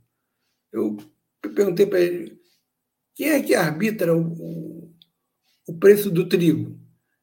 [0.73, 0.97] Eu
[1.55, 2.41] perguntei para ele,
[3.15, 4.95] quem é que arbitra o, o,
[5.69, 6.79] o, preço do trigo?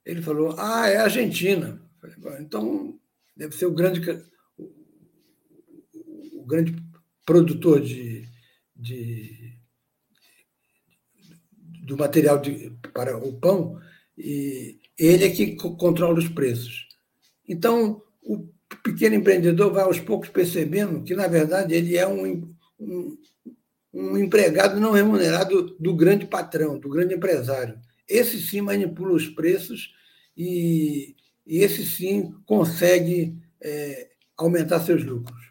[0.06, 1.82] Ele falou, ah, é a Argentina.
[2.00, 3.00] Falei, então,
[3.36, 4.02] deve ser o grande,
[6.48, 6.76] grande
[7.26, 8.28] produtor de,
[8.76, 9.58] de
[11.88, 13.80] do material de, para o pão,
[14.18, 16.88] e ele é que controla os preços.
[17.48, 18.50] Então, o
[18.84, 23.18] pequeno empreendedor vai aos poucos percebendo que, na verdade, ele é um, um,
[23.94, 27.80] um empregado não remunerado do grande patrão, do grande empresário.
[28.08, 29.94] Esse sim manipula os preços
[30.36, 35.47] e, e esse sim consegue é, aumentar seus lucros.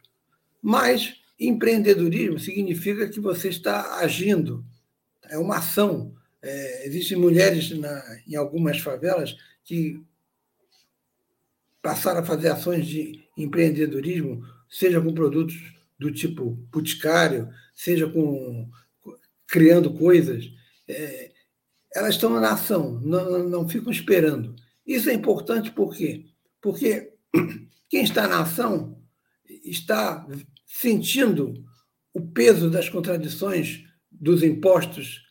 [0.66, 4.66] Mas empreendedorismo significa que você está agindo,
[5.30, 6.12] é uma ação.
[6.42, 10.02] É, existem mulheres na, em algumas favelas que
[11.80, 15.54] passaram a fazer ações de empreendedorismo, seja com produtos
[15.96, 18.68] do tipo boticário, seja com
[19.46, 20.50] criando coisas.
[20.88, 21.30] É,
[21.94, 24.56] elas estão na ação, não, não ficam esperando.
[24.84, 26.26] Isso é importante por quê?
[26.60, 27.12] Porque
[27.88, 29.00] quem está na ação
[29.64, 30.26] está
[30.66, 31.54] sentindo
[32.12, 35.26] o peso das contradições dos impostos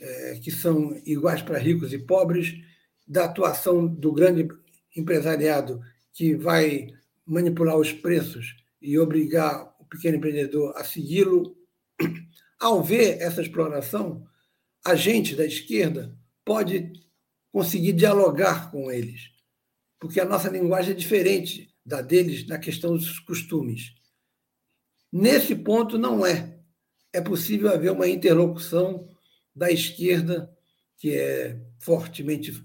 [0.00, 2.54] é, que são iguais para ricos e pobres,
[3.06, 4.48] da atuação do grande
[4.96, 5.80] empresariado
[6.12, 6.88] que vai
[7.26, 11.56] manipular os preços e obrigar o pequeno empreendedor a segui-lo.
[12.58, 14.26] Ao ver essa exploração,
[14.84, 16.92] a gente da esquerda pode
[17.52, 19.30] conseguir dialogar com eles,
[19.98, 23.94] porque a nossa linguagem é diferente da deles na questão dos costumes.
[25.12, 26.58] Nesse ponto, não é.
[27.12, 29.08] É possível haver uma interlocução
[29.54, 30.50] da esquerda,
[30.96, 32.64] que é fortemente,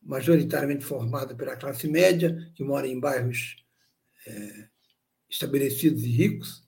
[0.00, 3.56] majoritariamente formada pela classe média, que mora em bairros
[4.26, 4.68] é,
[5.28, 6.62] estabelecidos e ricos,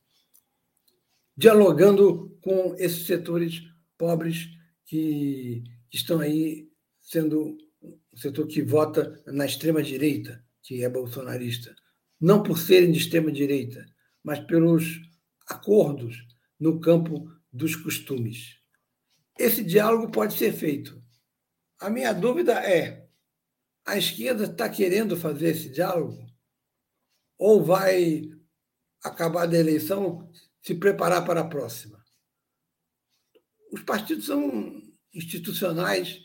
[1.36, 3.62] dialogando com esses setores
[3.96, 4.48] pobres
[4.86, 6.68] que, estão aí
[7.02, 11.74] sendo um setor que vota na extrema-direita, que é bolsonarista.
[12.20, 13.84] Não por serem de extrema-direita,
[14.22, 15.00] mas pelos
[15.52, 16.26] acordos
[16.58, 18.58] no campo dos costumes.
[19.38, 21.02] Esse diálogo pode ser feito.
[21.78, 23.08] A minha dúvida é:
[23.84, 26.26] a esquerda está querendo fazer esse diálogo?
[27.38, 28.30] Ou vai
[29.02, 32.02] acabar da eleição se preparar para a próxima?
[33.72, 34.80] Os partidos são
[35.14, 36.20] institucionais,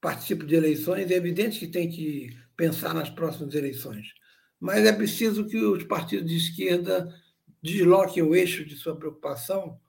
[0.00, 4.12] participam de eleições, é evidente que tem que pensar nas próximas eleições.
[4.60, 7.12] Mas é preciso que os partidos de esquerda
[7.62, 9.80] desloquem o eixo de sua preocupação,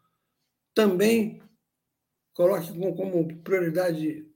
[0.74, 1.42] também
[2.34, 4.28] coloque como prioridade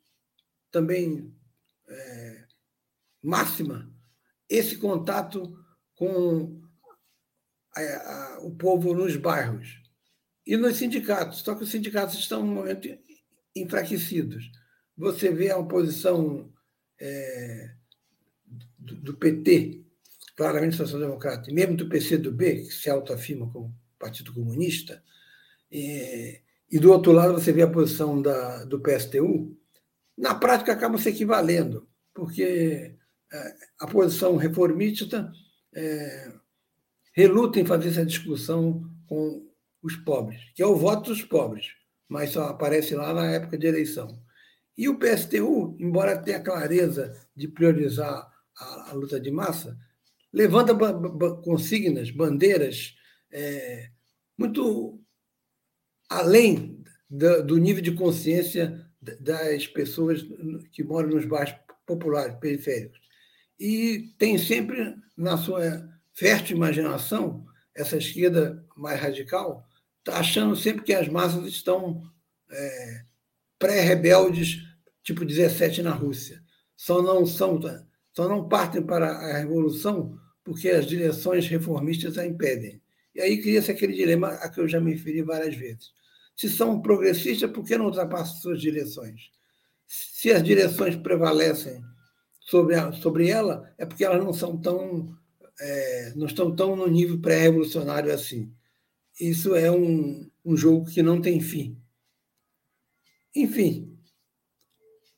[0.72, 1.34] também
[1.88, 2.48] é,
[3.22, 3.92] máxima
[4.50, 5.58] esse contato
[5.96, 6.62] com
[7.76, 9.82] a, a, o povo nos bairros
[10.46, 11.40] e nos sindicatos.
[11.40, 12.88] Só que os sindicatos estão no momento
[13.56, 14.50] enfraquecidos.
[14.96, 16.54] Você vê a oposição
[17.00, 17.76] é,
[18.78, 19.87] do, do PT
[20.38, 25.04] claramente social-democrata, e mesmo do PCdoB, que se autoafirma como Partido Comunista,
[25.72, 26.40] e,
[26.72, 29.58] e, do outro lado você vê a posição da, do PSTU,
[30.16, 32.96] na prática acabam se equivalendo, porque
[33.34, 35.32] é, a posição reformista
[35.76, 36.32] é,
[37.14, 39.44] reluta em fazer essa discussão com
[39.82, 41.66] os pobres, que é o voto dos pobres,
[42.08, 44.22] mas só aparece lá na época de eleição.
[44.78, 49.76] E o PSTU, embora tenha clareza de priorizar a, a luta de massa,
[50.34, 50.76] levanta
[51.44, 52.96] consignas, bandeiras
[53.32, 53.90] é,
[54.38, 55.02] muito
[56.10, 58.86] além do, do nível de consciência
[59.20, 60.26] das pessoas
[60.72, 63.00] que moram nos bairros populares, periféricos.
[63.60, 69.68] E tem sempre, na sua fértil imaginação, essa esquerda mais radical,
[70.00, 72.02] está achando sempre que as massas estão
[72.50, 73.06] é,
[73.58, 74.64] pré-rebeldes,
[75.04, 76.44] tipo 17 na Rússia.
[76.76, 77.60] Só não são
[78.18, 82.82] só não partem para a revolução porque as direções reformistas a impedem.
[83.14, 85.92] E aí cria-se aquele dilema a que eu já me referi várias vezes.
[86.36, 89.30] Se são progressistas, por que não ultrapassam suas direções?
[89.86, 91.80] Se as direções prevalecem
[92.40, 95.16] sobre, a, sobre ela, é porque elas não são tão
[95.60, 98.52] é, não estão tão no nível pré-revolucionário assim.
[99.22, 101.80] Isso é um, um jogo que não tem fim.
[103.36, 103.96] Enfim,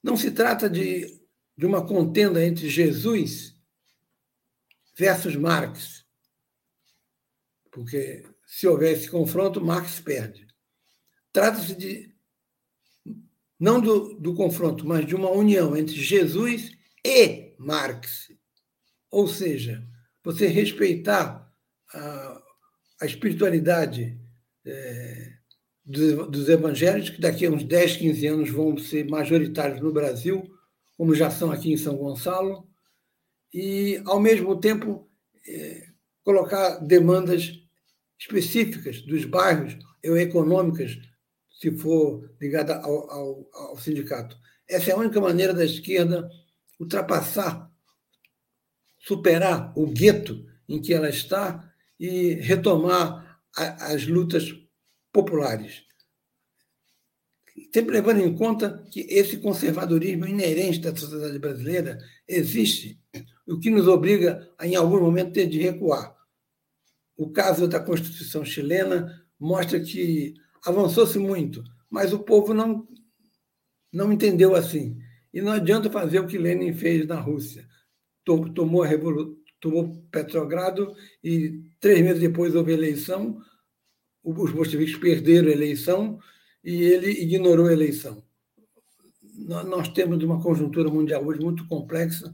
[0.03, 1.18] não se trata de
[1.59, 3.53] de uma contenda entre Jesus
[4.97, 6.05] versus Marx.
[7.69, 10.47] Porque se houver esse confronto, Marx perde.
[11.33, 12.15] Trata-se de
[13.59, 16.71] não do, do confronto, mas de uma união entre Jesus
[17.05, 18.31] e Marx.
[19.11, 19.85] Ou seja,
[20.23, 21.53] você respeitar
[21.93, 22.41] a,
[23.01, 24.17] a espiritualidade
[24.65, 25.33] é,
[25.83, 30.57] dos, dos evangelhos, que daqui a uns 10, 15 anos vão ser majoritários no Brasil,
[30.99, 32.67] como já são aqui em São Gonçalo,
[33.53, 35.09] e, ao mesmo tempo,
[35.47, 35.87] é,
[36.25, 37.57] colocar demandas
[38.19, 40.99] específicas dos bairros ou econômicas
[41.57, 44.37] se for ligada ao, ao, ao sindicato.
[44.67, 46.29] Essa é a única maneira da esquerda
[46.77, 47.71] ultrapassar,
[48.99, 54.53] superar o gueto em que ela está e retomar a, as lutas
[55.13, 55.81] populares.
[57.73, 62.99] Sempre levando em conta que esse conservadorismo inerente da sociedade brasileira existe,
[63.47, 66.15] o que nos obriga a, em algum momento, ter de recuar.
[67.17, 70.33] O caso da Constituição chilena mostra que
[70.65, 72.87] avançou-se muito, mas o povo não,
[73.91, 74.97] não entendeu assim.
[75.33, 77.67] E não adianta fazer o que Lenin fez na Rússia.
[78.25, 83.41] Tomou, a revolu tomou Petrogrado e três meses depois houve eleição,
[84.23, 86.19] os bolcheviques perderam a eleição
[86.63, 88.23] e ele ignorou a eleição.
[89.33, 92.31] Nós temos uma conjuntura mundial hoje muito complexa,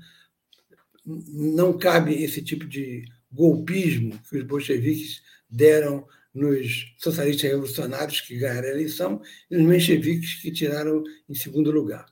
[1.05, 8.67] não cabe esse tipo de golpismo que os bolcheviques deram nos socialistas revolucionários que ganharam
[8.67, 12.05] a eleição e nos mencheviques que tiraram em segundo lugar.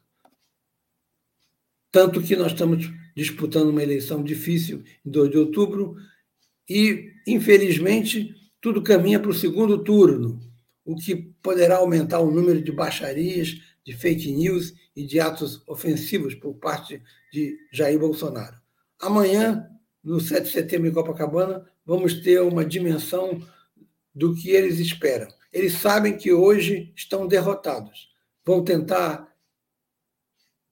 [1.91, 5.95] Tanto que nós estamos disputando uma eleição difícil em 2 de outubro
[6.69, 10.39] e, infelizmente, tudo caminha para o segundo turno,
[10.85, 16.35] o que poderá aumentar o número de baixarias, de fake news e de atos ofensivos
[16.35, 18.57] por parte de Jair Bolsonaro.
[18.99, 19.69] Amanhã,
[20.03, 23.41] no 7 de setembro em Copacabana, vamos ter uma dimensão
[24.13, 25.27] do que eles esperam.
[25.51, 28.09] Eles sabem que hoje estão derrotados.
[28.45, 29.33] Vão tentar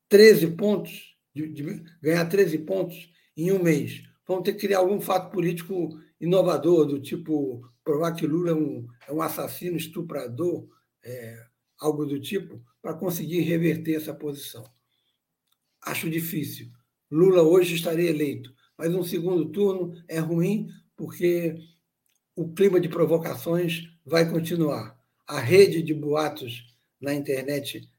[0.09, 4.03] 13 pontos, de, de ganhar 13 pontos em um mês.
[4.27, 8.87] Vão ter que criar algum fato político inovador, do tipo provar que Lula é um,
[9.07, 10.67] é um assassino, estuprador,
[11.03, 11.45] é,
[11.79, 14.63] algo do tipo, para conseguir reverter essa posição.
[15.81, 16.69] Acho difícil.
[17.09, 21.55] Lula hoje estaria eleito, mas um segundo turno é ruim porque
[22.35, 24.97] o clima de provocações vai continuar.
[25.27, 27.89] A rede de boatos na internet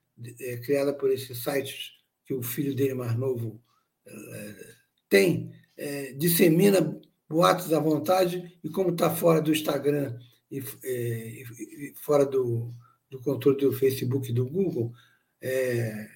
[0.41, 1.91] é, criada por esses sites
[2.25, 3.61] que o filho dele mais novo
[4.07, 4.75] é,
[5.09, 7.01] tem, é, dissemina
[7.33, 10.19] boatos à vontade e como está fora do Instagram
[10.51, 12.75] e, é, e fora do,
[13.11, 14.93] do, controle do Facebook e do Google,
[15.41, 16.09] é,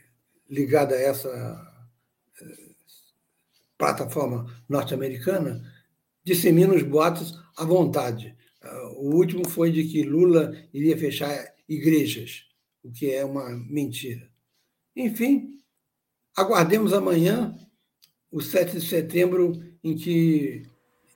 [0.49, 1.29] ligada a essa
[2.43, 2.45] é,
[3.79, 5.65] plataforma norte-americana,
[6.23, 8.37] dissemina os boatos à vontade.
[8.97, 12.47] O último foi de que Lula iria fechar igrejas,
[12.83, 14.29] o que é uma mentira.
[14.95, 15.61] Enfim,
[16.37, 17.57] aguardemos amanhã,
[18.31, 19.53] o 7 de setembro,
[19.85, 20.65] em que,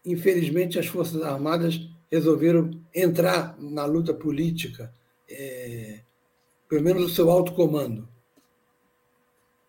[0.05, 4.93] infelizmente, as Forças Armadas resolveram entrar na luta política,
[5.29, 6.01] é,
[6.69, 8.09] pelo menos o seu alto comando,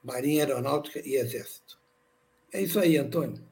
[0.03, 1.79] Marinha Aeronáutica e Exército.
[2.51, 3.43] É isso aí, Antônio.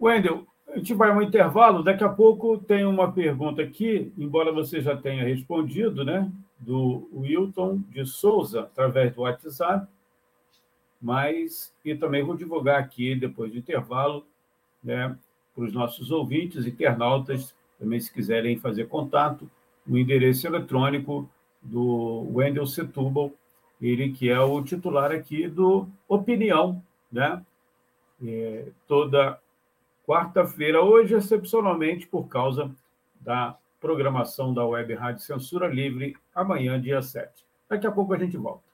[0.00, 1.82] Wendel, a gente vai a um intervalo.
[1.82, 6.30] Daqui a pouco tem uma pergunta aqui, embora você já tenha respondido, né?
[6.58, 9.86] Do Wilton de Souza, através do WhatsApp.
[11.04, 14.26] Mas, e também vou divulgar aqui, depois do intervalo,
[14.82, 15.14] né,
[15.54, 19.50] para os nossos ouvintes, internautas, também se quiserem fazer contato,
[19.86, 21.28] o endereço eletrônico
[21.60, 23.30] do Wendel Setúbal,
[23.82, 27.44] ele que é o titular aqui do Opinião, né?
[28.26, 29.38] É, toda
[30.06, 32.74] quarta-feira, hoje, excepcionalmente por causa
[33.20, 37.44] da programação da Web Rádio Censura Livre, amanhã, dia 7.
[37.68, 38.73] Daqui a pouco a gente volta.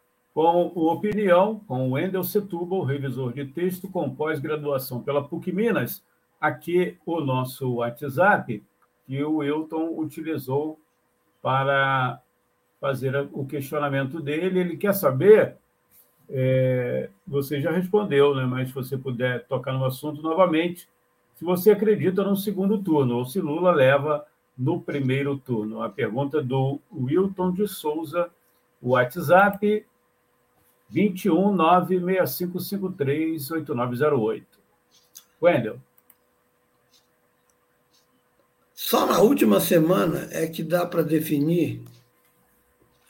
[0.33, 6.03] com o Opinião, com o Wendel Setúbal, revisor de texto com pós-graduação pela PUC Minas.
[6.39, 8.63] Aqui o nosso WhatsApp,
[9.05, 10.79] que o Wilton utilizou
[11.41, 12.21] para
[12.79, 14.59] fazer o questionamento dele.
[14.59, 15.57] Ele quer saber,
[16.29, 18.45] é, você já respondeu, né?
[18.45, 20.87] mas se você puder tocar no assunto novamente,
[21.35, 24.25] se você acredita no segundo turno ou se Lula leva
[24.57, 25.81] no primeiro turno.
[25.81, 28.29] A pergunta do Wilton de Souza,
[28.81, 29.85] o WhatsApp
[30.91, 34.45] 21 96553 8908.
[35.41, 35.79] Wendel.
[38.75, 41.81] Só na última semana é que dá para definir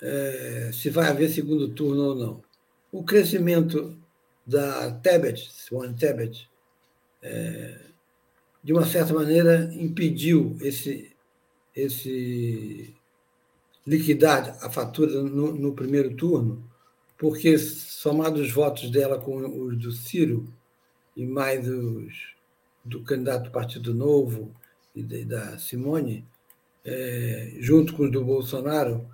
[0.01, 2.43] é, se vai haver segundo turno ou não.
[2.91, 3.97] O crescimento
[4.45, 6.49] da Tebet, Swan Tebet,
[7.21, 7.79] é,
[8.63, 11.15] de uma certa maneira impediu esse,
[11.75, 12.93] esse
[13.85, 16.70] liquidar a fatura no, no primeiro turno,
[17.21, 20.51] porque somados os votos dela com os do Ciro
[21.15, 22.33] e mais os
[22.83, 24.51] do candidato do Partido Novo
[24.95, 26.27] e da Simone,
[26.83, 29.07] é, junto com os do Bolsonaro,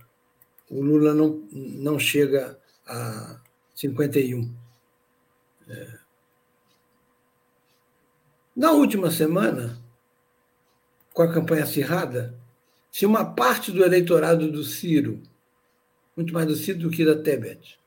[0.70, 3.42] o Lula não, não chega a
[3.76, 4.56] 51.
[5.68, 6.00] É.
[8.56, 9.84] Na última semana,
[11.14, 12.40] com a campanha acirrada,
[12.90, 15.22] se uma parte do eleitorado do Ciro,
[16.16, 17.78] muito mais do Ciro do que da Tebet,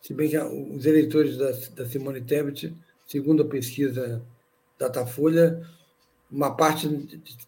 [0.00, 2.74] se bem que os eleitores da, da Simone Tebet,
[3.06, 4.22] segundo a pesquisa
[4.78, 5.66] Datafolha,
[6.30, 6.88] uma parte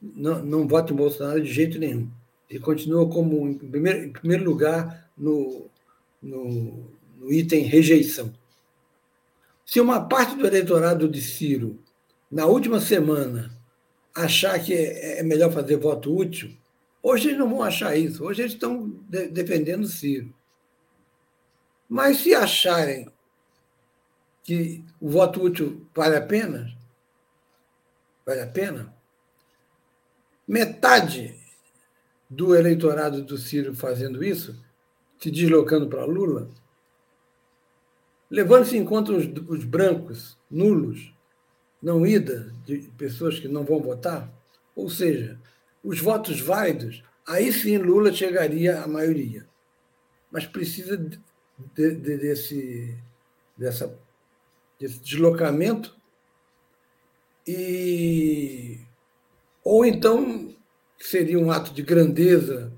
[0.00, 2.10] não, não vota em Bolsonaro de jeito nenhum.
[2.48, 5.70] Ele continua como, em primeiro, em primeiro lugar, no,
[6.20, 8.32] no, no item rejeição.
[9.64, 11.78] Se uma parte do eleitorado de Ciro,
[12.30, 13.56] na última semana,
[14.14, 16.50] achar que é, é melhor fazer voto útil,
[17.02, 18.24] hoje eles não vão achar isso.
[18.24, 20.34] Hoje eles estão de, defendendo Ciro.
[21.90, 23.10] Mas se acharem
[24.44, 26.72] que o voto útil vale a pena,
[28.24, 28.94] vale a pena,
[30.46, 31.34] metade
[32.28, 34.56] do eleitorado do Ciro fazendo isso,
[35.18, 36.48] se deslocando para Lula,
[38.30, 41.12] levando-se em conta os, os brancos, nulos,
[41.82, 44.32] não ida, de pessoas que não vão votar,
[44.76, 45.40] ou seja,
[45.82, 49.44] os votos válidos, aí sim Lula chegaria à maioria.
[50.30, 50.96] Mas precisa
[51.74, 52.96] de, de, desse,
[53.56, 53.98] dessa,
[54.78, 55.96] desse deslocamento
[57.46, 58.78] e
[59.62, 60.54] ou então
[60.98, 62.72] seria um ato de grandeza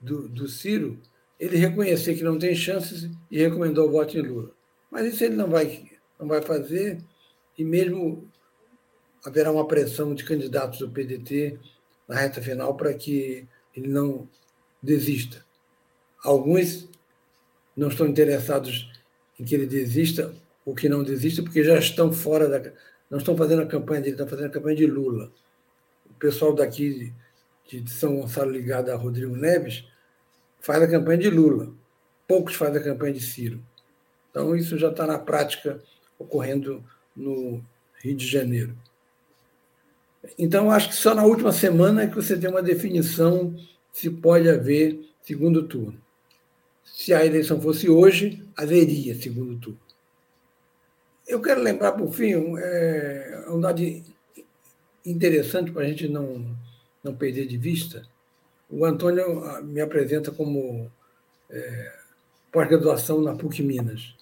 [0.00, 1.00] do, do Ciro
[1.38, 4.50] ele reconhecer que não tem chances e recomendou o voto em Lula.
[4.90, 7.02] Mas isso ele não vai, não vai fazer,
[7.58, 8.30] e mesmo
[9.24, 11.58] haverá uma pressão de candidatos do PDT
[12.06, 14.28] na reta final para que ele não
[14.82, 15.44] desista.
[16.22, 16.88] Alguns
[17.76, 18.90] não estão interessados
[19.38, 20.32] em que ele desista
[20.64, 22.72] ou que não desista, porque já estão fora da.
[23.10, 25.30] não estão fazendo a campanha dele, estão fazendo a campanha de Lula
[26.14, 27.12] o pessoal daqui
[27.66, 29.84] de São Gonçalo ligado a Rodrigo Neves
[30.60, 31.72] faz a campanha de Lula.
[32.26, 33.62] Poucos fazem a campanha de Ciro.
[34.30, 35.80] Então, isso já está na prática
[36.18, 36.82] ocorrendo
[37.14, 37.62] no
[38.02, 38.76] Rio de Janeiro.
[40.38, 43.54] Então, acho que só na última semana é que você tem uma definição
[43.92, 46.00] se pode haver segundo turno.
[46.84, 49.80] Se a eleição fosse hoje, haveria segundo turno.
[51.26, 53.80] Eu quero lembrar, por fim, é, um dado
[55.04, 56.46] interessante para a gente não,
[57.02, 58.02] não perder de vista.
[58.70, 60.90] O Antônio ah, me apresenta como
[61.50, 61.92] é,
[62.52, 64.14] pós-graduação na PUC Minas.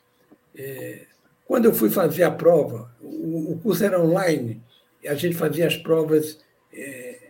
[0.57, 1.07] É,
[1.47, 4.63] quando eu fui fazer a prova, o, o, curso era online,
[5.03, 6.39] e a gente fazia as provas
[6.73, 7.29] é,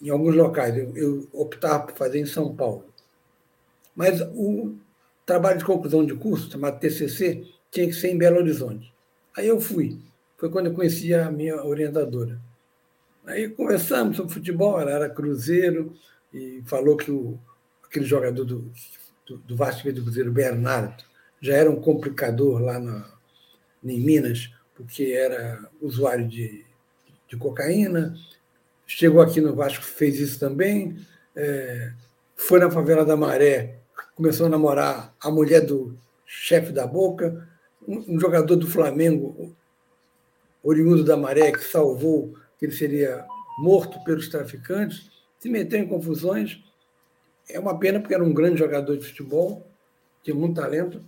[0.00, 0.76] em alguns locais.
[0.76, 2.91] Eu, eu optava por fazer em São Paulo.
[3.94, 4.76] Mas o
[5.24, 8.92] trabalho de conclusão de curso, chamado TCC, tinha que ser em Belo Horizonte.
[9.36, 9.98] Aí eu fui.
[10.36, 12.40] Foi quando eu conheci a minha orientadora.
[13.24, 15.94] Aí conversamos sobre futebol, ela era Cruzeiro,
[16.32, 17.38] e falou que o,
[17.84, 18.70] aquele jogador do,
[19.26, 21.04] do, do Vasco do Cruzeiro, Bernardo,
[21.40, 23.08] já era um complicador lá na,
[23.84, 26.64] em Minas, porque era usuário de,
[27.28, 28.16] de cocaína.
[28.86, 30.96] Chegou aqui no Vasco, fez isso também.
[31.34, 31.92] É,
[32.34, 33.81] foi na favela da Maré,
[34.14, 35.96] começou a namorar a mulher do
[36.26, 37.48] chefe da Boca,
[37.86, 39.54] um, jogador do Flamengo,
[40.62, 43.26] oriundo da Maré, que salvou que ele seria
[43.58, 46.62] morto pelos traficantes, se meteu em confusões.
[47.48, 49.66] É uma pena, porque era um grande jogador de futebol,
[50.22, 51.04] tinha muito talento.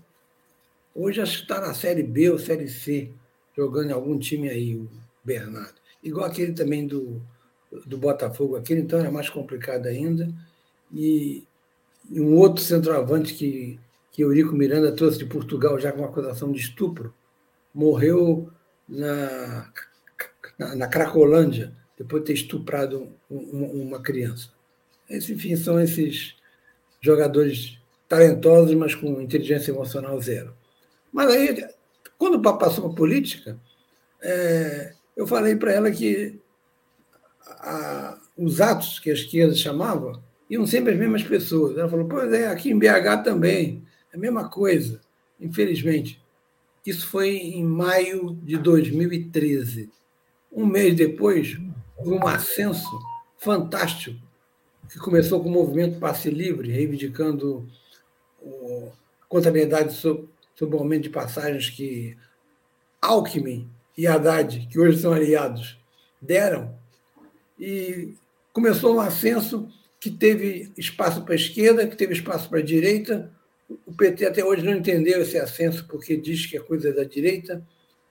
[0.95, 3.13] Hoje está na Série B ou Série C,
[3.57, 4.91] jogando em algum time aí, o
[5.23, 5.75] Bernardo.
[6.03, 7.23] Igual aquele também do,
[7.87, 10.29] do Botafogo, aquele então era mais complicado ainda.
[10.93, 11.45] E,
[12.11, 13.81] e um outro centroavante que,
[14.11, 17.15] que Eurico Miranda trouxe de Portugal, já com uma acusação de estupro,
[17.75, 18.51] morreu
[18.89, 19.73] na
[20.59, 24.51] na, na Cracolândia, depois de ter estuprado um, uma criança.
[25.09, 26.37] Esse, enfim, são esses
[27.01, 27.79] jogadores
[28.09, 30.55] talentosos, mas com inteligência emocional zero.
[31.13, 31.69] Mas aí,
[32.19, 33.59] quando passou a política,
[34.23, 36.41] é, eu falei para ela que
[37.47, 40.23] a, os atos que a esquerda chamava
[40.55, 41.77] iam sempre as mesmas pessoas.
[41.77, 43.83] Ela falou, pois é, aqui em BH também.
[44.13, 45.01] A mesma coisa,
[45.41, 46.23] infelizmente.
[46.87, 49.91] Isso foi em maio de 2013.
[50.53, 51.59] Um mês depois,
[51.99, 53.01] um ascenso
[53.37, 54.17] fantástico,
[54.89, 57.67] que começou com o movimento Passe Livre, reivindicando
[58.41, 58.93] a
[59.29, 60.29] contabilidade sobre
[60.61, 62.17] o aumento de passagens que
[63.03, 65.81] Alckmin e Haddad, que hoje são aliados,
[66.23, 66.79] deram.
[67.59, 68.15] E
[68.53, 69.69] começou um ascenso
[70.05, 73.33] que teve espaço para a esquerda, que teve espaço para a direita.
[73.87, 77.67] O PT até hoje não entendeu esse ascenso, porque diz que é coisa da direita,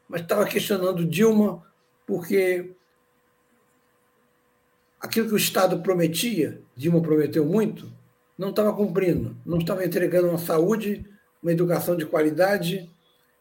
[0.10, 1.64] mas estava questionando Dilma,
[2.08, 2.72] porque
[5.00, 7.94] aquilo que o Estado prometia, Dilma prometeu muito,
[8.36, 11.06] não estava cumprindo, não estava entregando uma saúde,
[11.44, 12.89] uma educação de qualidade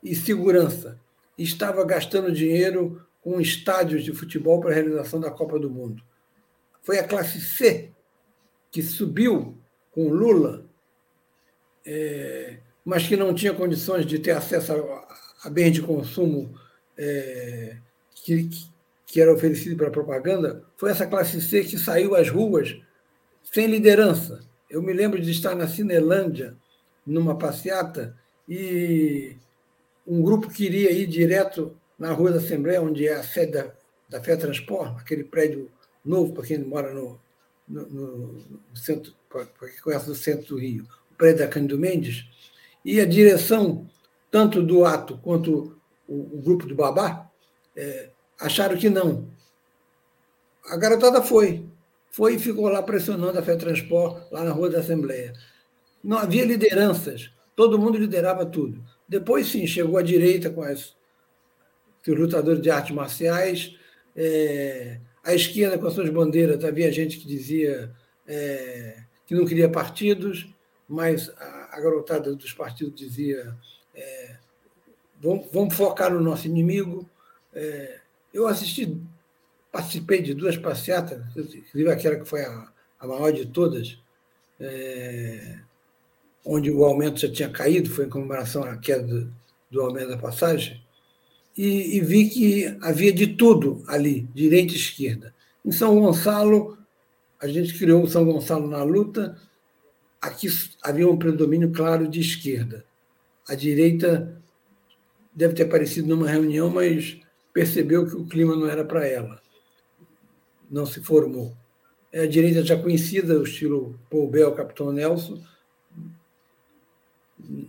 [0.04, 1.00] e segurança.
[1.38, 6.02] E estava gastando dinheiro com estádios de futebol para a realização da Copa do Mundo.
[6.82, 7.90] Foi a classe C
[8.72, 9.58] que subiu
[9.92, 10.64] com Lula,
[11.84, 15.08] é, mas que não tinha condições de ter acesso a,
[15.44, 16.58] a bens de consumo
[16.96, 17.76] é,
[18.14, 18.48] que,
[19.06, 22.80] que era oferecido pela propaganda, foi essa classe C que saiu às ruas
[23.42, 24.40] sem liderança.
[24.70, 26.56] Eu me lembro de estar na Cinelândia,
[27.06, 28.16] numa passeata,
[28.48, 29.36] e
[30.06, 33.72] um grupo queria ir direto na Rua da Assembleia, onde é a sede da,
[34.08, 35.70] da Fé Transport, aquele prédio
[36.04, 37.20] novo para quem mora no,
[37.72, 38.32] no,
[38.70, 39.14] no centro,
[39.58, 42.26] quem conhece o centro do Rio, o prédio da Cândido Mendes,
[42.84, 43.88] e a direção,
[44.30, 47.30] tanto do ato quanto o, o grupo do Babá,
[47.74, 49.28] é, acharam que não.
[50.66, 51.66] A garotada foi.
[52.10, 55.32] Foi e ficou lá pressionando a Fé Transport, lá na Rua da Assembleia.
[56.04, 58.84] Não havia lideranças, todo mundo liderava tudo.
[59.08, 60.94] Depois, sim, chegou a direita com as,
[62.06, 63.76] os lutadores de artes marciais,
[64.14, 67.90] é, a esquerda com as suas bandeiras, havia gente que dizia
[68.26, 70.48] é, que não queria partidos,
[70.88, 73.56] mas a, a garotada dos partidos dizia
[73.94, 74.36] é,
[75.20, 77.08] vamos, vamos, focar no nosso inimigo.
[77.54, 78.00] É,
[78.34, 79.00] eu assisti,
[79.70, 83.98] participei de duas passeatas, inclusive aquela que foi a, a maior de todas,
[84.58, 85.58] é,
[86.44, 89.32] onde o aumento já tinha caído, foi em comemoração à queda do,
[89.70, 90.81] do aumento da passagem
[91.56, 95.34] e, e, vi que havia de tudo ali, direita e esquerda.
[95.64, 96.78] Em São Gonçalo,
[97.40, 99.36] a gente criou o São Gonçalo na luta,
[100.20, 100.48] aqui
[100.82, 102.84] havia um predomínio claro de esquerda.
[103.48, 104.40] A direita
[105.34, 107.18] deve ter aparecido numa reunião, mas
[107.52, 109.40] percebeu que o clima não era para ela.
[110.70, 111.54] Não se formou.
[112.12, 115.42] É a direita já conhecida, o estilo Paul Bell, Capitão Nelson,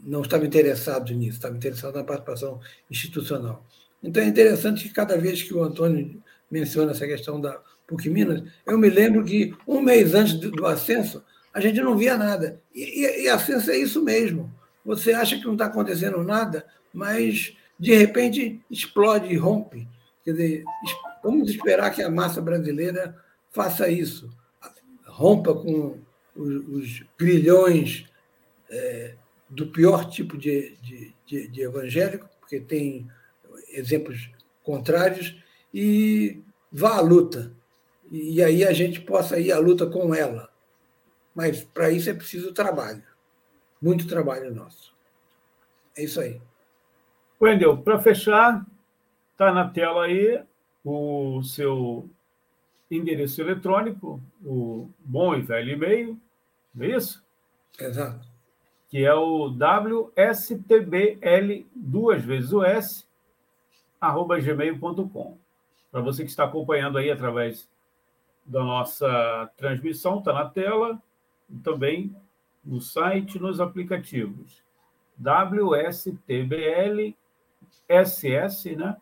[0.03, 2.59] não estava interessado nisso, estava interessado na participação
[2.89, 3.65] institucional.
[4.01, 6.21] Então é interessante que cada vez que o Antônio
[6.51, 11.23] menciona essa questão da PUC Minas, eu me lembro que um mês antes do ascenso,
[11.53, 12.61] a gente não via nada.
[12.73, 14.53] E, e, e ascenso é isso mesmo.
[14.85, 19.87] Você acha que não está acontecendo nada, mas de repente explode e rompe.
[20.23, 20.63] Quer dizer,
[21.23, 23.15] vamos esperar que a massa brasileira
[23.51, 24.29] faça isso,
[25.05, 25.99] rompa com
[26.35, 28.05] os, os grilhões
[28.69, 29.15] é,
[29.53, 33.09] do pior tipo de, de, de, de evangélico, porque tem
[33.69, 34.29] exemplos
[34.63, 35.37] contrários,
[35.73, 36.41] e
[36.71, 37.51] vá à luta.
[38.11, 40.49] E aí a gente possa ir à luta com ela.
[41.33, 43.03] Mas para isso é preciso trabalho.
[43.81, 44.93] Muito trabalho nosso.
[45.97, 46.39] É isso aí.
[47.41, 48.65] Wendel, para fechar,
[49.31, 50.41] está na tela aí
[50.85, 52.09] o seu
[52.89, 56.21] endereço eletrônico, o bom e velho e-mail,
[56.73, 57.23] não é isso?
[57.79, 58.32] Exato
[58.93, 60.85] que é o WSTBL,
[61.75, 63.07] duas vezes o S,
[63.99, 65.35] arroba gmail.com.
[65.91, 67.67] Para você que está acompanhando aí através
[68.45, 71.01] da nossa transmissão, está na tela,
[71.49, 72.15] e também
[72.63, 74.61] no site, nos aplicativos.
[75.19, 77.15] WSTBL
[77.89, 78.95] SS, né?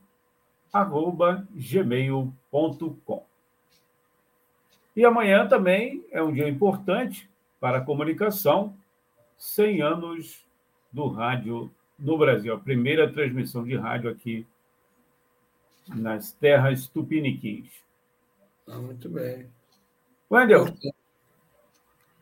[0.71, 3.25] arroba gmail.com.
[4.95, 7.29] E amanhã também é um dia importante
[7.59, 8.73] para a comunicação,
[9.41, 10.45] 100 anos
[10.91, 14.45] do rádio no Brasil, a primeira transmissão de rádio aqui
[15.87, 17.71] nas terras tupiniquins.
[18.67, 19.49] Ah, muito bem.
[20.29, 20.65] Wendel.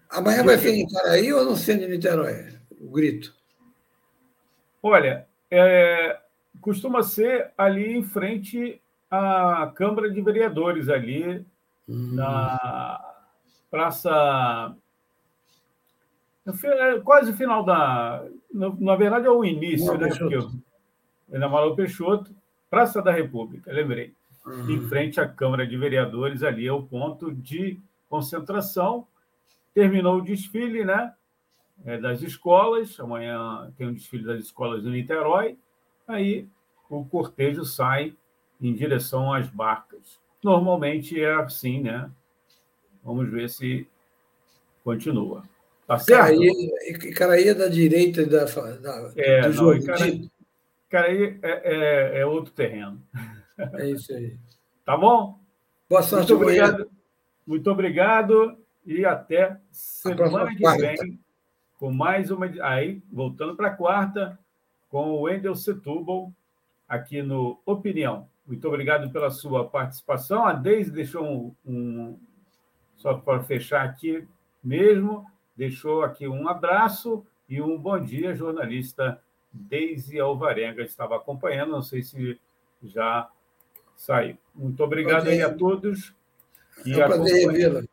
[0.09, 2.57] Amanhã vai ser em Icaraí ou no centro de Niterói?
[2.80, 3.36] O grito.
[4.82, 6.20] Olha, é,
[6.61, 11.45] costuma ser ali em frente à Câmara de Vereadores, ali
[11.88, 12.15] hum.
[12.15, 13.13] na
[13.70, 14.74] Praça
[16.64, 18.26] é quase o final da.
[18.52, 20.10] Na, verdade, é o início, né?
[20.10, 22.36] Porque eu, Malu Peixoto,
[22.70, 24.14] Praça da República, lembrei.
[24.45, 24.70] Uhum.
[24.70, 27.80] Em frente à Câmara de Vereadores, ali é o ponto de
[28.10, 29.06] concentração.
[29.74, 31.14] Terminou o desfile, né?
[31.86, 33.00] é, das escolas.
[33.00, 35.58] Amanhã tem um desfile das escolas em Niterói.
[36.08, 36.47] Aí
[36.89, 38.16] o cortejo sai
[38.62, 40.20] em direção às barcas.
[40.43, 42.10] Normalmente é assim, né?
[43.04, 43.88] Vamos ver se
[44.84, 45.43] continua.
[45.89, 46.39] Tá certo?
[46.39, 49.83] Caraí, Caraí é da direita da, da, é, do jogo.
[49.83, 50.29] Caraí,
[50.87, 53.01] Caraí é, é, é, outro terreno.
[53.57, 54.37] É isso aí.
[54.85, 55.39] Tá bom?
[55.87, 56.91] Boa sorte, Muito obrigado.
[57.45, 60.81] Muito obrigado e até semana que quarta.
[60.81, 61.19] vem
[61.79, 62.47] com mais uma.
[62.63, 64.39] Aí, voltando para a quarta,
[64.89, 66.33] com o Wendel Setúbal,
[66.87, 68.27] aqui no Opinião.
[68.47, 70.43] Muito obrigado pela sua participação.
[70.43, 72.19] A Deise deixou um, um
[72.95, 74.27] só para fechar aqui
[74.63, 75.23] mesmo,
[75.60, 82.01] deixou aqui um abraço e um bom dia, jornalista Deise Alvarenga estava acompanhando, não sei
[82.01, 82.39] se
[82.82, 83.30] já
[83.93, 84.38] saiu.
[84.55, 86.16] Muito obrigado aí a todos.
[86.82, 87.84] Que é um prazer revê-la.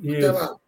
[0.00, 0.60] Isso.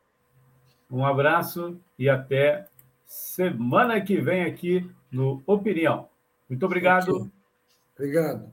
[0.90, 2.66] Um abraço e até
[3.06, 6.10] semana que vem aqui no Opinião.
[6.46, 7.32] Muito obrigado.
[7.96, 8.52] Obrigado.